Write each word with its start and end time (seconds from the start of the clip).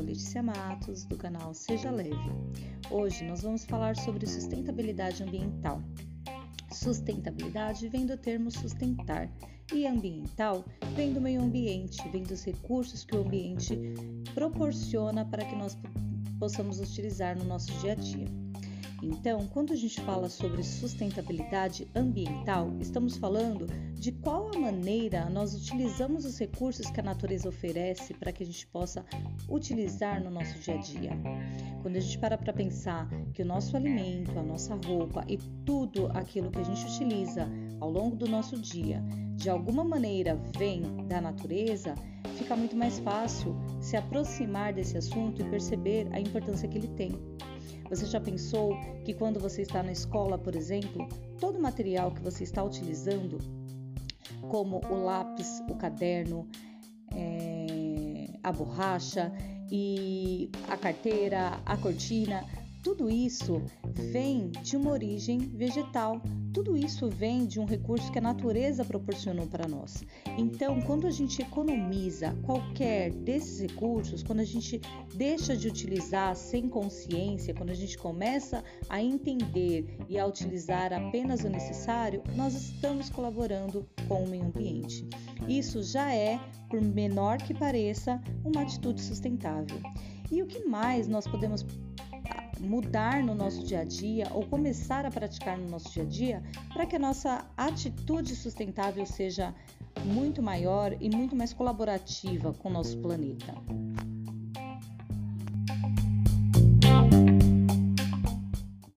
Letícia 0.00 0.42
Matos, 0.42 1.04
do 1.04 1.16
canal 1.16 1.52
Seja 1.52 1.90
Leve. 1.90 2.16
Hoje 2.90 3.24
nós 3.24 3.42
vamos 3.42 3.64
falar 3.64 3.94
sobre 3.94 4.26
sustentabilidade 4.26 5.22
ambiental. 5.22 5.82
Sustentabilidade 6.72 7.88
vem 7.88 8.06
do 8.06 8.16
termo 8.16 8.50
sustentar 8.50 9.30
e 9.72 9.86
ambiental 9.86 10.64
vem 10.94 11.12
do 11.12 11.20
meio 11.20 11.42
ambiente, 11.42 12.08
vem 12.08 12.22
dos 12.22 12.42
recursos 12.42 13.04
que 13.04 13.14
o 13.14 13.20
ambiente 13.20 13.78
proporciona 14.34 15.24
para 15.26 15.44
que 15.44 15.56
nós 15.56 15.76
possamos 16.38 16.80
utilizar 16.80 17.36
no 17.36 17.44
nosso 17.44 17.70
dia 17.80 17.92
a 17.92 17.96
dia. 17.96 18.41
Então, 19.02 19.48
quando 19.48 19.72
a 19.72 19.76
gente 19.76 20.00
fala 20.02 20.28
sobre 20.28 20.62
sustentabilidade 20.62 21.88
ambiental, 21.92 22.72
estamos 22.80 23.16
falando 23.16 23.66
de 23.94 24.12
qual 24.12 24.48
a 24.54 24.58
maneira 24.58 25.28
nós 25.28 25.54
utilizamos 25.54 26.24
os 26.24 26.38
recursos 26.38 26.88
que 26.88 27.00
a 27.00 27.02
natureza 27.02 27.48
oferece 27.48 28.14
para 28.14 28.30
que 28.30 28.44
a 28.44 28.46
gente 28.46 28.64
possa 28.68 29.04
utilizar 29.48 30.22
no 30.22 30.30
nosso 30.30 30.56
dia 30.60 30.74
a 30.74 30.76
dia. 30.76 31.10
Quando 31.82 31.96
a 31.96 32.00
gente 32.00 32.16
para 32.16 32.38
para 32.38 32.52
pensar 32.52 33.08
que 33.34 33.42
o 33.42 33.44
nosso 33.46 33.76
alimento, 33.76 34.38
a 34.38 34.42
nossa 34.42 34.76
roupa 34.86 35.24
e 35.26 35.36
tudo 35.66 36.06
aquilo 36.14 36.52
que 36.52 36.60
a 36.60 36.64
gente 36.64 36.86
utiliza 36.86 37.48
ao 37.80 37.90
longo 37.90 38.14
do 38.14 38.28
nosso 38.28 38.56
dia, 38.56 39.02
de 39.34 39.50
alguma 39.50 39.82
maneira 39.82 40.36
vem 40.56 40.82
da 41.08 41.20
natureza, 41.20 41.96
fica 42.38 42.54
muito 42.54 42.76
mais 42.76 43.00
fácil 43.00 43.56
se 43.80 43.96
aproximar 43.96 44.72
desse 44.72 44.96
assunto 44.96 45.42
e 45.42 45.50
perceber 45.50 46.06
a 46.12 46.20
importância 46.20 46.68
que 46.68 46.78
ele 46.78 46.88
tem. 46.88 47.10
Você 47.92 48.06
já 48.06 48.18
pensou 48.18 48.74
que 49.04 49.12
quando 49.12 49.38
você 49.38 49.60
está 49.60 49.82
na 49.82 49.92
escola, 49.92 50.38
por 50.38 50.56
exemplo, 50.56 51.06
todo 51.38 51.58
o 51.58 51.60
material 51.60 52.10
que 52.10 52.22
você 52.22 52.42
está 52.42 52.64
utilizando, 52.64 53.36
como 54.48 54.80
o 54.88 55.04
lápis, 55.04 55.60
o 55.68 55.74
caderno, 55.74 56.48
é, 57.14 58.28
a 58.42 58.50
borracha 58.50 59.30
e 59.70 60.50
a 60.70 60.76
carteira, 60.78 61.60
a 61.66 61.76
cortina, 61.76 62.42
tudo 62.82 63.10
isso 63.10 63.60
vem 64.10 64.48
de 64.62 64.74
uma 64.74 64.92
origem 64.92 65.38
vegetal, 65.38 66.22
tudo 66.52 66.76
isso 66.76 67.08
vem 67.08 67.46
de 67.46 67.58
um 67.58 67.64
recurso 67.64 68.12
que 68.12 68.18
a 68.18 68.22
natureza 68.22 68.84
proporcionou 68.84 69.46
para 69.46 69.66
nós. 69.66 70.04
Então, 70.36 70.80
quando 70.82 71.06
a 71.06 71.10
gente 71.10 71.40
economiza 71.40 72.36
qualquer 72.42 73.10
desses 73.10 73.60
recursos, 73.60 74.22
quando 74.22 74.40
a 74.40 74.44
gente 74.44 74.80
deixa 75.14 75.56
de 75.56 75.68
utilizar 75.68 76.36
sem 76.36 76.68
consciência, 76.68 77.54
quando 77.54 77.70
a 77.70 77.74
gente 77.74 77.96
começa 77.96 78.62
a 78.88 79.02
entender 79.02 79.98
e 80.08 80.18
a 80.18 80.26
utilizar 80.26 80.92
apenas 80.92 81.42
o 81.42 81.48
necessário, 81.48 82.22
nós 82.36 82.54
estamos 82.54 83.08
colaborando 83.08 83.88
com 84.06 84.24
o 84.24 84.28
meio 84.28 84.44
ambiente. 84.44 85.06
Isso 85.48 85.82
já 85.82 86.14
é, 86.14 86.38
por 86.68 86.80
menor 86.80 87.38
que 87.38 87.54
pareça, 87.54 88.20
uma 88.44 88.62
atitude 88.62 89.00
sustentável. 89.00 89.80
E 90.30 90.42
o 90.42 90.46
que 90.46 90.64
mais 90.64 91.08
nós 91.08 91.26
podemos 91.26 91.64
mudar 92.62 93.22
no 93.22 93.34
nosso 93.34 93.64
dia 93.64 93.80
a 93.80 93.84
dia 93.84 94.28
ou 94.32 94.46
começar 94.46 95.04
a 95.04 95.10
praticar 95.10 95.58
no 95.58 95.68
nosso 95.68 95.90
dia 95.90 96.02
a 96.02 96.06
dia 96.06 96.42
para 96.72 96.86
que 96.86 96.96
a 96.96 96.98
nossa 96.98 97.44
atitude 97.56 98.36
sustentável 98.36 99.04
seja 99.04 99.54
muito 100.04 100.42
maior 100.42 100.96
e 101.00 101.10
muito 101.14 101.34
mais 101.36 101.52
colaborativa 101.52 102.52
com 102.52 102.68
o 102.68 102.72
nosso 102.72 102.96
planeta. 102.98 103.54